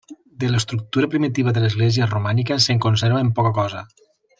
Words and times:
De 0.43 0.47
l'estructura 0.53 1.09
primitiva 1.11 1.53
de 1.57 1.63
l'església 1.67 2.09
romànica 2.15 2.61
se'n 2.67 2.85
conserva 2.87 3.23
ben 3.23 3.35
poca 3.41 3.57
cosa. 3.63 3.89